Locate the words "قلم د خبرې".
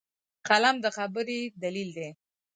0.47-1.39